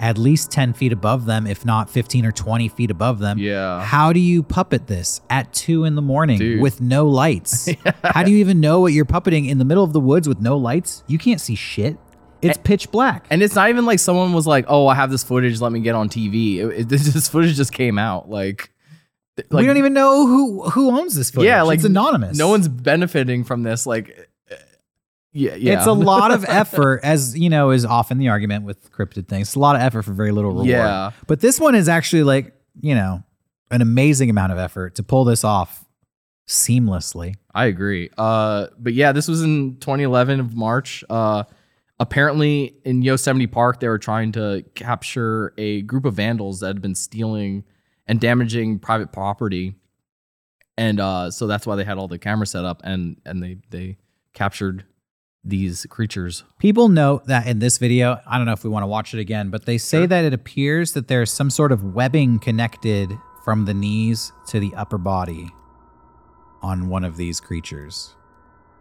[0.01, 3.39] at least 10 feet above them, if not 15 or 20 feet above them.
[3.39, 3.81] Yeah.
[3.85, 6.61] How do you puppet this at two in the morning Dude.
[6.61, 7.69] with no lights?
[8.05, 10.41] How do you even know what you're puppeting in the middle of the woods with
[10.41, 11.05] no lights?
[11.07, 11.97] You can't see shit.
[12.43, 13.27] It's pitch black.
[13.31, 15.63] And it's not even like someone was like, "Oh, I have this footage.
[15.63, 18.29] Let me get on TV." It, it- this footage just came out.
[18.29, 18.71] Like,
[19.37, 21.47] th- we don't even know who who owns this footage.
[21.47, 22.37] Yeah, like it's anonymous.
[22.39, 23.87] No one's benefiting from this.
[23.87, 24.55] Like, uh,
[25.33, 25.79] yeah, yeah.
[25.79, 29.49] It's a lot of effort, as you know, is often the argument with cryptid things.
[29.49, 30.69] It's a lot of effort for very little reward.
[30.69, 31.13] Yeah.
[31.27, 33.23] But this one is actually like, you know,
[33.71, 35.85] an amazing amount of effort to pull this off
[36.47, 37.35] seamlessly.
[37.55, 38.11] I agree.
[38.19, 41.03] Uh, but yeah, this was in 2011 of March.
[41.09, 41.45] Uh,
[41.99, 46.83] apparently in Yosemite Park, they were trying to capture a group of vandals that had
[46.83, 47.65] been stealing
[48.07, 49.75] and damaging private property,
[50.77, 53.59] and uh, so that's why they had all the cameras set up and and they
[53.71, 53.97] they
[54.33, 54.85] captured
[55.47, 56.43] these creatures.
[56.59, 59.21] People note that in this video, I don't know if we want to watch it
[59.21, 60.07] again, but they say Sure.
[60.07, 63.11] that it appears that there's some sort of webbing connected
[63.45, 65.51] from the knees to the upper body
[66.63, 68.15] on one of these creatures.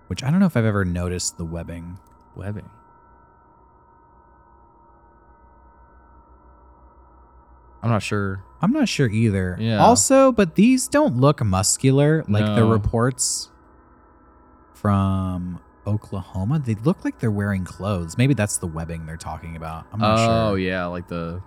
[0.07, 1.99] Which I don't know if I've ever noticed the webbing.
[2.35, 2.69] Webbing.
[7.83, 8.43] I'm not sure.
[8.61, 9.57] I'm not sure either.
[9.59, 9.77] Yeah.
[9.79, 13.49] Also, but these don't look muscular like the reports
[14.73, 16.59] from Oklahoma.
[16.59, 18.17] They look like they're wearing clothes.
[18.17, 19.85] Maybe that's the webbing they're talking about.
[19.91, 20.29] I'm not sure.
[20.29, 20.57] oh sure.
[20.59, 21.41] yeah, like the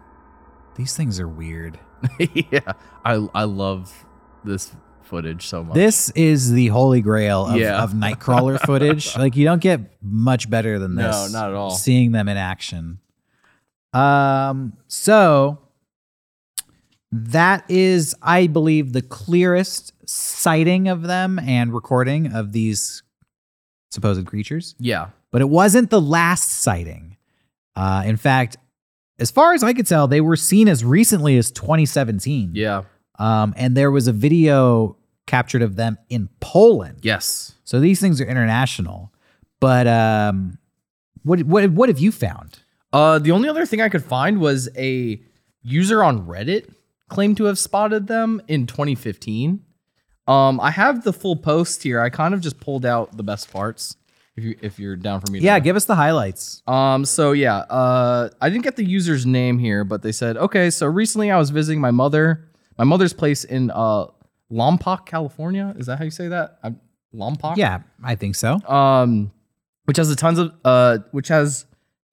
[0.74, 1.78] These things are weird.
[2.18, 2.72] yeah.
[3.04, 4.04] I I love
[4.44, 4.72] this
[5.02, 5.74] footage so much.
[5.74, 7.82] This is the holy grail of, Yeah.
[7.82, 9.16] of Nightcrawler footage.
[9.18, 11.32] Like you don't get much better than No, this.
[11.32, 11.70] not at all.
[11.70, 12.98] Seeing them in action.
[13.94, 14.74] Um.
[14.88, 15.58] So
[17.24, 23.02] that is, I believe, the clearest sighting of them and recording of these
[23.90, 24.74] supposed creatures.
[24.78, 25.08] yeah.
[25.32, 27.16] But it wasn't the last sighting.
[27.74, 28.56] Uh, in fact,
[29.18, 32.52] as far as I could tell, they were seen as recently as 2017.
[32.54, 32.84] Yeah.
[33.18, 37.00] Um, and there was a video captured of them in Poland.
[37.02, 37.54] Yes.
[37.64, 39.12] So these things are international.
[39.60, 40.58] But um,
[41.22, 42.60] what what what have you found?
[42.92, 45.20] Uh, the only other thing I could find was a
[45.62, 46.72] user on Reddit
[47.08, 49.62] claimed to have spotted them in 2015.
[50.28, 52.00] Um, I have the full post here.
[52.00, 53.96] I kind of just pulled out the best parts.
[54.36, 56.62] If you if you're down for me, to Yeah, give us the highlights.
[56.66, 60.68] Um, so yeah, uh, I didn't get the user's name here, but they said, okay,
[60.68, 64.06] so recently I was visiting my mother, my mother's place in uh
[64.50, 65.74] Lompoc, California.
[65.78, 66.58] Is that how you say that?
[66.62, 66.80] I'm,
[67.14, 67.56] Lompoc?
[67.56, 68.60] Yeah, I think so.
[68.68, 69.32] Um,
[69.86, 71.64] which has a tons of uh, which has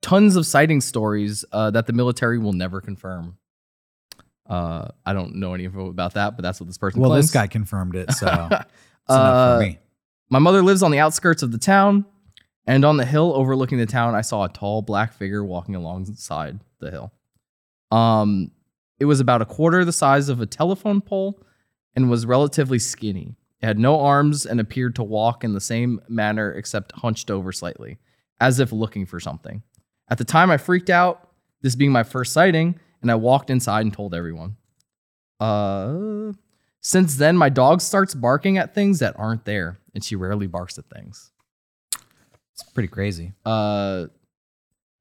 [0.02, 3.38] tons of sighting stories uh, that the military will never confirm.
[4.48, 7.02] Uh, I don't know any info about that, but that's what this person.
[7.02, 7.26] Well, claims.
[7.26, 8.66] this guy confirmed it, so it's
[9.08, 9.80] Uh, for me.
[10.30, 12.06] My mother lives on the outskirts of the town,
[12.66, 16.60] and on the hill overlooking the town, I saw a tall black figure walking alongside
[16.80, 17.14] the hill.
[17.92, 18.52] Um,
[19.00, 21.40] it was about a quarter the size of a telephone pole
[21.96, 23.36] and was relatively skinny.
[23.62, 27.52] It had no arms and appeared to walk in the same manner except hunched over
[27.52, 27.98] slightly,
[28.40, 29.62] as if looking for something.
[30.10, 31.30] At the time, I freaked out,
[31.62, 34.58] this being my first sighting, and I walked inside and told everyone.
[35.40, 36.34] Uh,
[36.82, 40.78] since then, my dog starts barking at things that aren't there, and she rarely barks
[40.78, 41.32] at things.
[42.54, 43.34] It's pretty crazy.
[43.46, 44.08] Uh,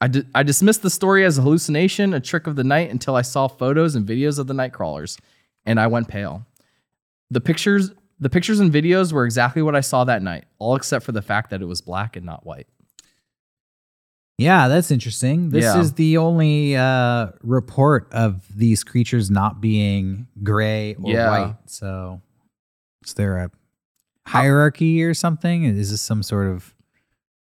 [0.00, 3.14] I, di- I dismissed the story as a hallucination, a trick of the night, until
[3.14, 5.18] I saw photos and videos of the night crawlers,
[5.64, 6.46] and I went pale.
[7.30, 11.04] The pictures, the pictures and videos were exactly what I saw that night, all except
[11.04, 12.66] for the fact that it was black and not white.
[14.42, 15.50] Yeah, that's interesting.
[15.50, 15.80] This Yeah.
[15.80, 21.30] is the only uh, report of these creatures not being gray or Yeah.
[21.30, 21.56] white.
[21.66, 22.20] So,
[23.04, 23.50] is there a
[24.26, 25.64] hierarchy or something?
[25.64, 26.74] Is this some sort of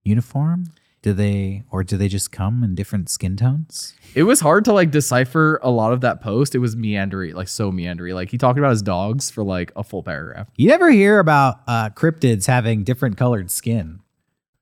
[0.04, 0.66] uniform?
[1.04, 3.96] Do they, or do they just come in different skin tones?
[4.14, 6.54] It was hard to like decipher a lot of that post.
[6.54, 8.14] It was meandery, like so meandery.
[8.14, 10.48] Like he talked about his dogs for like a full paragraph.
[10.58, 14.02] You never hear about uh, cryptids having different colored skin.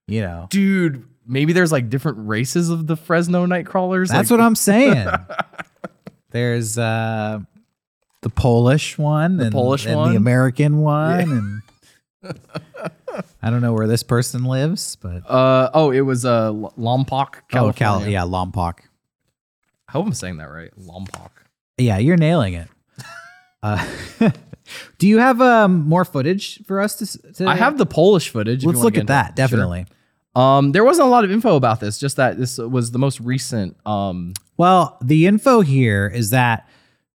[0.07, 4.09] You know, Dude, maybe there's like different races of the Fresno nightcrawlers.
[4.09, 5.07] That's like, what I'm saying.
[6.31, 7.39] There's uh
[8.21, 10.11] the Polish one, and, Polish and one?
[10.11, 11.61] the American one,
[12.23, 12.33] and
[13.41, 17.41] I don't know where this person lives, but Uh oh, it was uh Lompoc, oh,
[17.47, 17.73] California.
[17.73, 18.79] Cal, yeah, Lompoc.
[19.87, 20.71] I hope I'm saying that right.
[20.79, 21.29] Lompoc.
[21.77, 22.67] Yeah, you're nailing it.
[23.61, 23.85] Uh,
[24.99, 27.33] do you have um more footage for us to?
[27.33, 28.63] to I have the Polish footage.
[28.63, 29.37] Let's look at that.
[29.37, 29.49] it.
[29.49, 29.85] Sure.
[30.35, 30.57] Definitely.
[30.57, 31.97] Um, there wasn't a lot of info about this.
[31.99, 33.75] Just that this was the most recent.
[33.85, 36.67] Um, Well, the info here is that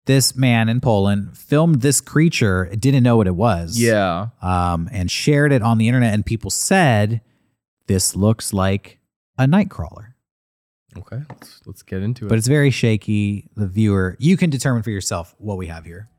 [0.06, 3.80] this man in Poland filmed this creature, didn't know what it was.
[3.80, 7.22] yeah, um, and shared it on the internet, and people said
[7.88, 9.00] this looks like
[9.38, 10.14] a nightcrawler,
[10.98, 11.22] okay.
[11.30, 12.30] Let's, let's get into it.
[12.30, 13.48] but it's very shaky.
[13.56, 16.10] The viewer, you can determine for yourself what we have here.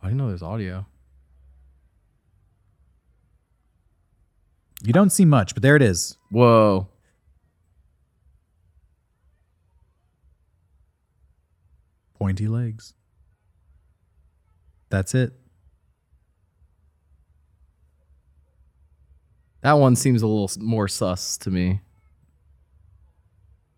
[0.00, 0.86] I didn't know there's audio.
[4.84, 6.16] You don't see much, but there it is.
[6.30, 6.88] Whoa.
[12.18, 12.94] Pointy legs.
[14.90, 15.32] That's it.
[19.62, 21.80] That one seems a little more sus to me.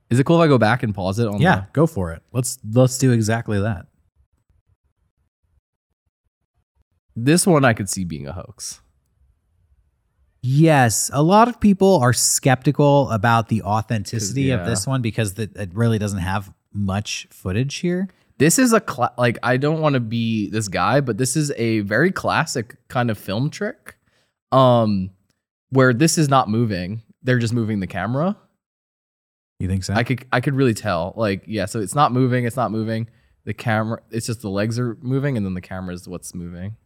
[0.08, 2.22] Is it cool if I go back and pause it on Yeah, go for it.
[2.32, 3.86] Let's let's do exactly that.
[7.14, 8.80] This one I could see being a hoax.
[10.46, 15.50] Yes, a lot of people are skeptical about the authenticity of this one because the,
[15.54, 18.10] it really doesn't have much footage here.
[18.36, 21.50] This is a cla- like I don't want to be this guy, but this is
[21.56, 23.96] a very classic kind of film trick.
[24.52, 25.12] Um
[25.70, 27.00] where this is not moving.
[27.22, 28.36] They're just moving the camera.
[29.60, 29.94] You think so?
[29.94, 31.14] I could I could really tell.
[31.16, 33.08] Like, yeah, so it's not moving, it's not moving.
[33.46, 36.76] The camera it's just the legs are moving and then the camera is what's moving.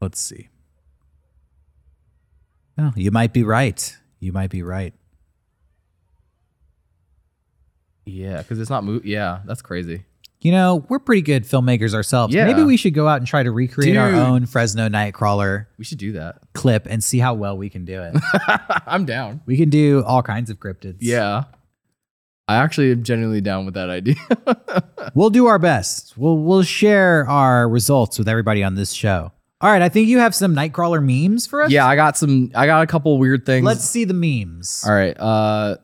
[0.00, 0.48] Let's see.
[2.80, 3.96] Oh, you might be right.
[4.20, 4.94] You might be right.
[8.06, 9.04] Yeah, because it's not move.
[9.04, 10.04] Yeah, that's crazy.
[10.40, 12.34] You know, we're pretty good filmmakers ourselves.
[12.34, 12.46] Yeah.
[12.46, 15.98] Maybe we should go out and try to recreate our own Fresno Nightcrawler We should
[15.98, 16.38] do that.
[16.54, 18.16] clip and see how well we can do it.
[18.86, 19.42] I'm down.
[19.44, 20.96] we can do all kinds of cryptids.
[21.00, 21.44] Yeah.
[22.48, 24.16] I actually am genuinely down with that idea.
[25.14, 26.16] We'll do our best.
[26.16, 29.32] We'll we'll share our results with everybody on this show.
[29.62, 31.70] All right, I think you have some Nightcrawler memes for us.
[31.70, 33.64] yeah, I got some I got a couple weird things.
[33.64, 34.84] Let's see the memes.
[34.86, 35.16] All right.
[35.18, 35.76] Uh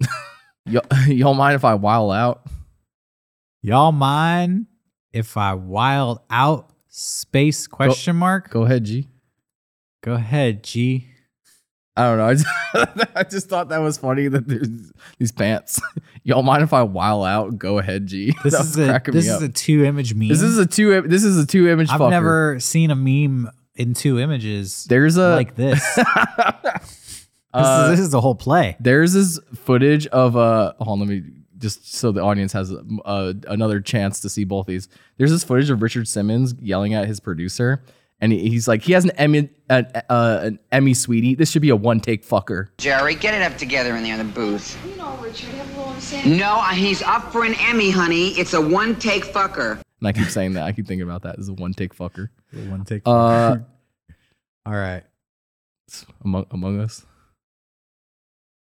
[0.66, 2.46] y'all, y'all mind if I wild out?
[3.62, 4.66] Y'all mind
[5.12, 8.50] if I wild out space question mark?
[8.50, 9.08] Go ahead, G.
[10.02, 11.08] Go ahead, G.
[11.96, 12.24] I don't know.
[12.26, 14.68] I just, I just thought that was funny that there's
[15.18, 15.80] these pants.
[16.24, 17.56] Y'all mind if I while out?
[17.58, 18.34] Go ahead, G.
[18.42, 19.42] This is a this is up.
[19.42, 20.28] a two image meme.
[20.28, 21.02] this is a two.
[21.02, 21.88] This is a two image.
[21.90, 22.10] I've fucker.
[22.10, 25.80] never seen a meme in two images There's a like this.
[25.96, 26.04] this,
[27.52, 28.76] Uh, is, this is the whole play.
[28.80, 31.22] There's this footage of uh hold on, let me
[31.58, 32.72] just so the audience has
[33.04, 34.88] uh, another chance to see both these.
[35.18, 37.82] There's this footage of Richard Simmons yelling at his producer,
[38.20, 41.34] and he's like, he has an Emmy, an, uh, an Emmy, sweetie.
[41.34, 42.68] This should be a one take fucker.
[42.78, 44.78] Jerry, get it up together in there in the booth.
[44.88, 46.38] You know, Richard, have a little understanding.
[46.38, 48.28] No, he's up for an Emmy, honey.
[48.30, 49.80] It's a one take fucker.
[50.00, 50.64] And I keep saying that.
[50.64, 52.28] I keep thinking about that as a one take fucker.
[52.68, 53.02] One take.
[53.04, 53.56] Uh,
[54.66, 55.02] All right,
[56.24, 57.04] among Among Us.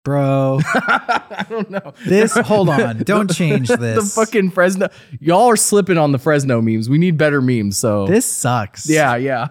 [0.05, 0.61] Bro.
[0.75, 1.93] I don't know.
[2.07, 2.37] This.
[2.37, 2.99] Hold on.
[3.05, 4.15] Don't change this.
[4.15, 4.89] the fucking Fresno.
[5.21, 6.89] Y'all are slipping on the Fresno memes.
[6.89, 7.79] We need better memes.
[7.79, 8.89] So This sucks.
[8.89, 9.49] yeah, yeah.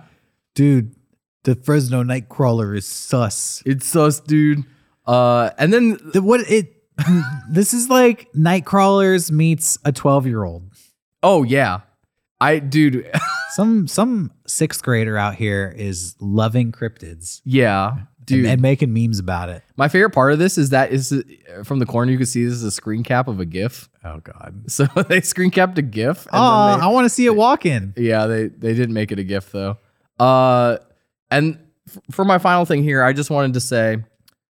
[0.55, 0.95] dude.
[1.43, 3.63] The Fresno Nightcrawler is sus.
[3.65, 4.63] It's sus, dude.
[5.07, 6.75] Uh, and then The, what it?
[7.49, 10.71] this is like Nightcrawlers meets a twelve year old.
[11.23, 11.79] oh yeah,
[12.39, 13.09] I dude,
[13.53, 18.39] Some some sixth grader out here is loving cryptids yeah, dude.
[18.45, 19.63] and, and making memes about it.
[19.77, 21.13] My favorite part of this is that is
[21.63, 23.89] from the corner you can see this is a screen cap of a GIF.
[24.03, 24.63] Oh God.
[24.69, 26.23] So they screen capped a GIF.
[26.27, 27.93] And Oh, they- I want to see it walk in.
[27.97, 29.77] Yeah, they they didn't make it a GIF though.
[30.19, 30.77] Uh,
[31.29, 31.57] and
[31.87, 33.97] f- for my final thing here, I just wanted to say,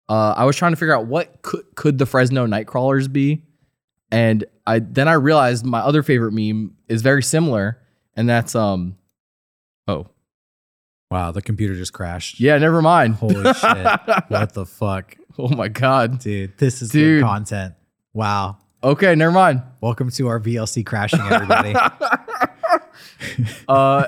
[0.10, 3.44] uh, I was trying to figure out what could could the Fresno Nightcrawlers be,
[4.12, 7.80] and I then I realized my other favorite meme is very similar,
[8.16, 8.98] and that's um,
[9.88, 10.08] oh,
[11.12, 12.40] Wow, the computer just crashed.
[12.40, 13.16] Yeah, never mind.
[13.16, 13.64] Holy shit.
[14.30, 15.18] What the fuck?
[15.38, 16.20] Oh my god.
[16.20, 17.20] Dude, this is Dude.
[17.22, 17.74] good content.
[18.14, 18.58] Wow.
[18.82, 19.62] Okay, never mind.
[19.82, 21.76] Welcome to our VLC crashing, everybody.
[23.68, 24.08] Uh,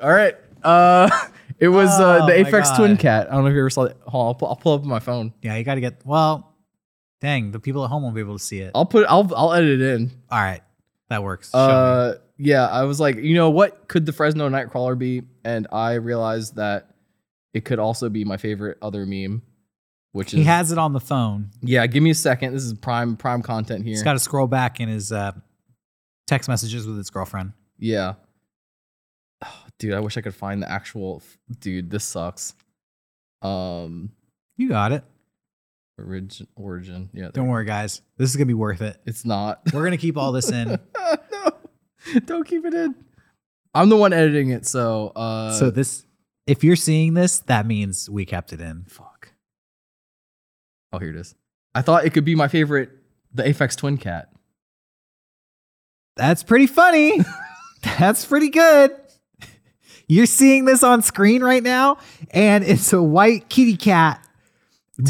[0.00, 0.36] all right.
[0.62, 1.10] Uh,
[1.58, 3.26] it was uh, Oh the my Aphex Twin Cat.
[3.28, 3.96] I don't know if you ever saw it.
[4.06, 5.32] Hold on, I'll, pull, I'll pull up my phone.
[5.42, 6.54] yeah, you got to get, well,
[7.20, 8.70] dang, the people at home won't be able to see it.
[8.76, 9.06] I'll put.
[9.08, 9.28] I'll.
[9.34, 10.10] I'll edit it in.
[10.30, 10.60] All right.
[11.08, 11.50] That works.
[11.50, 11.72] Show me.
[11.72, 12.66] Uh, yeah.
[12.66, 15.22] I was like, you know, what could the Fresno Nightcrawler be?
[15.44, 16.90] And I realized that
[17.54, 19.42] it could also be my favorite other meme,
[20.12, 21.50] which is he has it on the phone.
[21.62, 21.86] Yeah.
[21.86, 22.52] Give me a second.
[22.52, 23.92] This is prime prime content here.
[23.92, 25.32] He's got to scroll back in his uh,
[26.26, 27.52] text messages with his girlfriend.
[27.78, 28.14] Yeah.
[29.44, 31.22] Oh, dude, I wish I could find the actual.
[31.60, 32.54] Dude, this sucks.
[33.42, 34.10] Um,
[34.56, 35.04] You got it.
[35.98, 37.10] origin, origin.
[37.12, 38.00] Yeah, Don't worry, guys.
[38.16, 38.98] This is going to be worth it.
[39.06, 39.60] it's not.
[39.72, 40.78] We're going to keep all this in.
[42.24, 42.94] don't keep it in.
[43.74, 46.06] I'm the one editing it, so uh, so, this,
[46.46, 48.84] if you're seeing this, that means we kept it in.
[48.88, 49.32] fuck.
[50.92, 51.34] Oh, here it is.
[51.74, 52.90] I thought it could be my favorite,
[53.34, 54.30] the Aphex Twin Cat.
[56.16, 57.20] That's pretty funny.
[57.98, 58.92] That's pretty good.
[60.08, 61.98] You're seeing this on screen right now,
[62.30, 64.24] and it's a white kitty cat,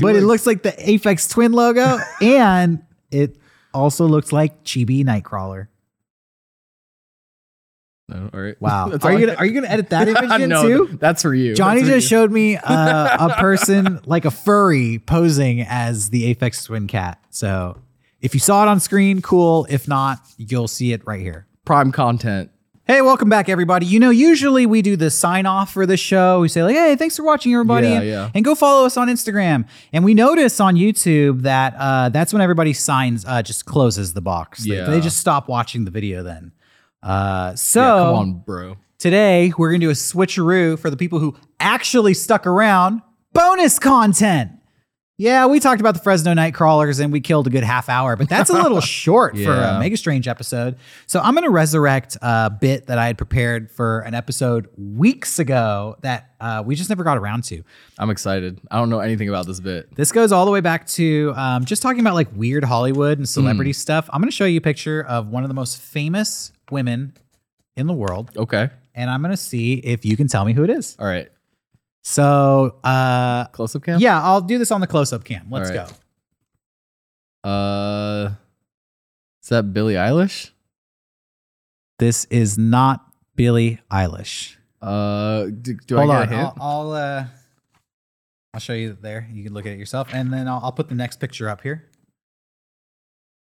[0.01, 3.37] but it looks like the Aphex Twin logo, and it
[3.75, 5.69] also looks like Chibi Nightcrawler.
[8.09, 8.61] No, all right.
[8.61, 8.88] Wow.
[8.90, 10.97] That's are you gonna Are you gonna edit that image in no, too?
[11.01, 11.55] That's for you.
[11.55, 12.09] Johnny for just you.
[12.16, 17.21] showed me uh, a person like a furry posing as the Aphex Twin cat.
[17.31, 17.79] So
[18.21, 19.66] if you saw it on screen, cool.
[19.69, 21.47] If not, you'll see it right here.
[21.64, 22.51] prime content.
[22.87, 23.85] Hey, welcome back, everybody.
[23.85, 26.38] You know, usually we do the sign off for the show.
[26.42, 27.88] We say, like, hey, thanks for watching, everybody.
[27.88, 28.31] Yeah, and, yeah.
[28.33, 29.66] and go follow us on Instagram.
[29.92, 34.21] And we notice on YouTube that uh, that's when everybody signs, uh, just closes the
[34.21, 34.62] box.
[34.62, 34.85] They- Yeah.
[34.88, 36.53] They, just stop watching the video then.
[37.03, 38.77] Uh, so Yeah, come on, bro.
[38.99, 43.03] today we're going to do a switcheroo for the people who actually stuck around.
[43.33, 44.53] Bonus content.
[45.19, 48.29] Yeah, we talked about the Fresno Nightcrawlers and we killed a good half hour, but
[48.29, 50.77] that's a little short for a Mega Strange episode.
[51.07, 55.39] So I'm going to resurrect a bit that I had prepared for an episode weeks
[55.39, 57.63] ago that uh, we just never got around to.
[57.99, 58.61] I'm excited.
[58.71, 59.95] I don't know anything about this bit.
[59.97, 63.27] This goes all the way back to um, just talking about like weird Hollywood and
[63.27, 63.75] celebrity Hmm.
[63.75, 64.11] stuff.
[64.13, 67.15] I'm going to show you a picture of one of the most famous women
[67.77, 68.71] in the world, Okay.
[68.95, 70.97] and I'm going to see if you can tell me who it is.
[70.99, 71.29] All right.
[72.05, 73.99] So, uh, Close up cam.
[74.01, 75.47] yeah, I'll do this on the close up cam.
[75.51, 75.89] Let's right.
[77.45, 77.49] go.
[77.49, 78.31] Uh,
[79.43, 80.51] is that Billie Eilish?
[81.99, 84.57] This is not Billie Eilish.
[84.83, 86.53] Uh, do, do Hold I on, get a hint?
[86.59, 87.25] I'll, I'll uh,
[88.55, 89.29] I'll show you there.
[89.33, 91.63] You can look at it yourself, and then I'll, I'll put the next picture up
[91.63, 91.85] here.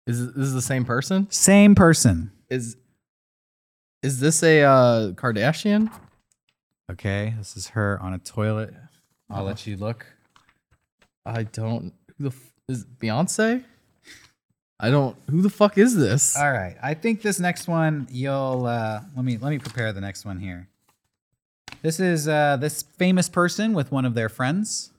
[0.07, 1.31] Is this is the same person?
[1.31, 2.33] Same person.
[2.49, 2.77] Is
[4.03, 5.91] is this a uh, Kardashian?
[6.91, 8.75] Okay, this is her on a toilet.
[9.29, 10.07] I'll let you look.
[11.25, 11.93] I don't.
[12.19, 13.65] Who the f- is it Beyonce?
[14.81, 15.17] I don't.
[15.31, 16.37] Who the fuck is this?
[16.37, 20.01] All right, I think this next one you'll uh, let me let me prepare the
[20.01, 20.69] next one here.
[21.83, 24.91] This is uh, this famous person with one of their friends.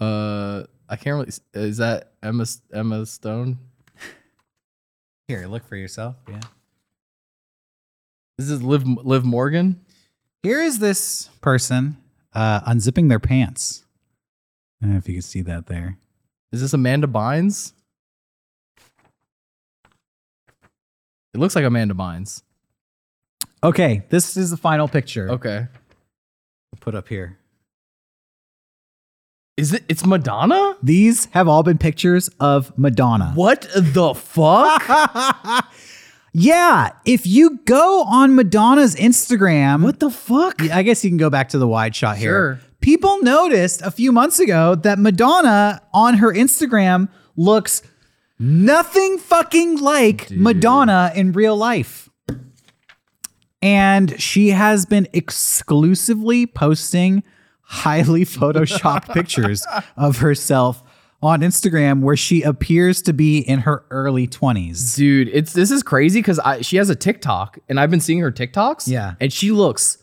[0.00, 1.32] Uh, I can't really.
[1.54, 3.58] Is that Emma Emma Stone?
[5.28, 6.16] Here, look for yourself.
[6.28, 6.40] Yeah.
[8.42, 9.80] Is this Liv Liv Morgan?
[10.42, 11.96] Here is this person
[12.34, 13.84] uh, unzipping their pants.
[14.80, 15.96] I don't know if you can see that there.
[16.50, 17.72] Is this Amanda Bynes?
[21.32, 22.42] It looks like Amanda Bynes.
[23.62, 25.30] Okay, this is the final picture.
[25.30, 25.68] Okay.
[26.80, 27.38] Put up here.
[29.56, 29.84] Is it?
[29.88, 30.76] It's Madonna.
[30.82, 33.30] These have all been pictures of Madonna.
[33.36, 34.82] What the fuck?
[36.32, 40.62] yeah, if you go on Madonna's Instagram, what the fuck?
[40.62, 42.30] I guess you can go back to the wide shot here.
[42.30, 42.60] Sure.
[42.80, 47.82] People noticed a few months ago that Madonna on her Instagram looks
[48.38, 52.08] nothing fucking like Madonna in real life.
[53.60, 57.22] And she has been exclusively posting
[57.60, 59.66] highly photoshopped pictures
[59.96, 60.82] of herself
[61.22, 64.96] on Instagram where she appears to be in her early 20s.
[64.96, 68.18] Dude, it's this is crazy because I she has a TikTok and I've been seeing
[68.20, 68.88] her TikToks.
[68.88, 69.14] Yeah.
[69.20, 69.98] and she looks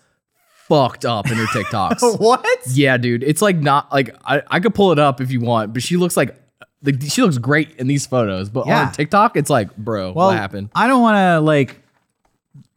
[0.68, 2.20] fucked up in her TikToks.
[2.20, 2.46] What?
[2.72, 5.74] yeah, dude, it's like not like I, I could pull it up if you want,
[5.74, 6.36] but she looks like
[6.84, 8.84] like she looks great in these photos, but Yeah.
[8.86, 10.70] on TikTok, it's like, bro, Well, what happened?
[10.74, 11.82] I don't want to like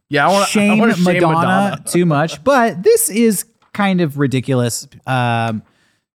[0.08, 1.82] Yeah, I want shame, to shame Madonna, Madonna.
[1.86, 4.88] too much, but this is kind of ridiculous.
[5.06, 5.62] Um,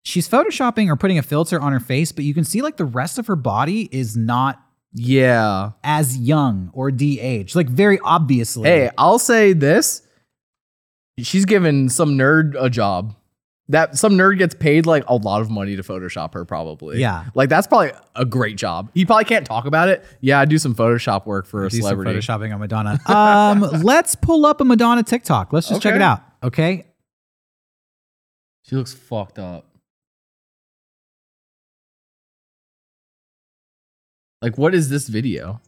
[0.03, 2.85] she's photoshopping or putting a filter on her face, but you can see like the
[2.85, 4.61] rest of her body is not
[4.93, 5.71] Yeah.
[5.83, 8.69] as young or de-aged, like very obviously.
[8.69, 10.01] Hey, I'll say this.
[11.19, 13.15] she's given some nerd a job.
[13.69, 16.99] That some nerd gets paid like a lot of money to Photoshop her, probably.
[16.99, 17.25] Yeah.
[17.33, 18.91] like that's probably a great job.
[18.93, 20.03] He probably can't talk about it.
[20.19, 22.11] Yeah, I do some Photoshop work for a Do some celebrity.
[22.19, 22.99] photoshopping on Madonna.
[23.05, 25.53] Um, let's pull up a Madonna TikTok.
[25.53, 26.21] Let's just check it out.
[26.43, 26.87] Okay.
[28.63, 29.65] She looks fucked up.
[34.43, 35.59] Like, what is this video,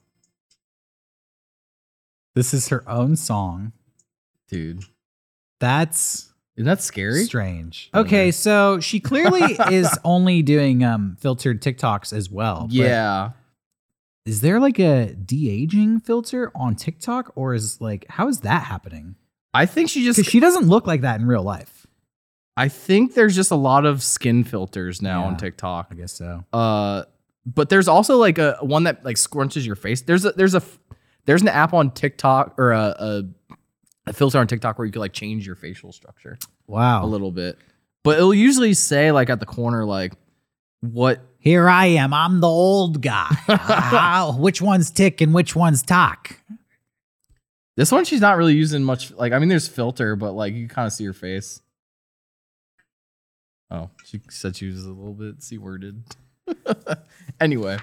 [2.36, 3.72] This is her own song.
[4.50, 4.84] dude?
[5.62, 7.24] That's Isn't that scary?
[7.24, 7.90] strange.
[7.94, 8.08] Okay.
[8.08, 12.64] Okay, so she clearly is only doing um filtered TikToks as well.
[12.68, 13.32] but Yeah.
[14.26, 19.16] Is there like a de-aging filter on TikTok or is like how is that happening?
[19.54, 21.88] I think she just Because she doesn't look like that in real life.
[22.58, 25.28] I think there's just a lot of skin filters now Yeah.
[25.28, 25.88] on TikTok.
[25.92, 26.44] I guess so.
[26.52, 27.04] Uh,
[27.46, 30.02] but there's also like a one that like scrunches your face.
[30.02, 30.62] There's a there's a
[31.26, 33.24] there's an app on TikTok or a a,
[34.08, 36.38] a filter on TikTok where you could like change your facial structure
[36.68, 37.04] Wow.
[37.04, 37.58] a little bit.
[38.04, 40.14] But it'll usually say like at the corner like
[40.82, 42.14] what Here I am.
[42.14, 43.28] I'm the old guy.
[43.48, 46.40] Ah, which one's tick and which one's talk?
[47.78, 50.68] this one she's not really using much like I mean there's filter but like you
[50.68, 51.62] kind of see her face.
[53.72, 56.04] Oh, she said she was a little bit c worded.
[57.40, 57.78] Anyway,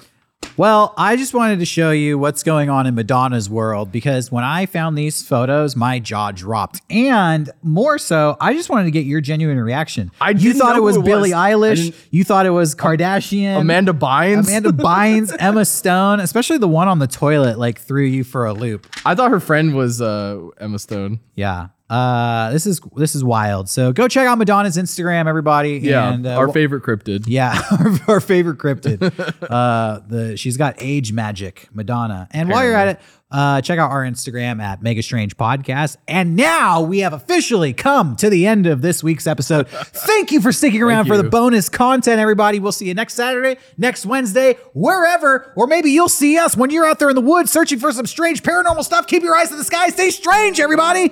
[0.57, 4.45] Well, I just wanted to show you what's going on in Madonna's world because when
[4.45, 6.83] I found these photos, my jaw dropped.
[6.91, 10.11] And more so, I just wanted to get your genuine reaction.
[10.21, 11.39] I you thought it was Billie was.
[11.79, 11.95] Eilish.
[12.11, 13.61] You thought it was Kardashian.
[13.61, 14.47] Amanda Bynes.
[14.49, 18.53] Amanda Bynes, Emma Stone, especially the one on the toilet, like threw you for a
[18.53, 18.87] loop.
[19.07, 21.21] I thought her friend was uh, Emma Stone.
[21.35, 21.69] Yeah.
[21.93, 23.69] Uh, this is this is wild.
[23.69, 25.73] So go check out Madonna's Instagram, everybody.
[25.73, 27.25] Yeah, and, uh, our favorite cryptid.
[27.27, 29.03] Yeah, our, our favorite cryptid.
[29.51, 32.29] uh, the she's got age magic, Madonna.
[32.31, 35.99] And while you're at it, uh, check out our Instagram at Mega Strange Podcast.
[36.09, 39.69] And now we have officially come to the end of this week's episode.
[39.69, 42.59] Thank you for sticking around for the bonus content, everybody.
[42.59, 46.87] We'll see you next Saturday, next Wednesday, wherever, or maybe you'll see us when you're
[46.87, 49.07] out there in the woods searching for some strange paranormal stuff.
[49.07, 49.91] Keep your eyes to the sky.
[49.91, 51.11] Stay strange, everybody.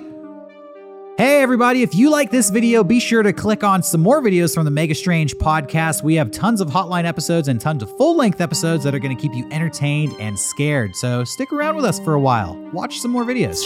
[1.21, 4.55] Hey, everybody, if you like this video, be sure to click on some more videos
[4.55, 6.01] from the Mega Strange podcast.
[6.01, 9.15] We have tons of hotline episodes and tons of full length episodes that are going
[9.15, 10.95] to keep you entertained and scared.
[10.95, 12.55] So stick around with us for a while.
[12.73, 13.61] Watch some more videos.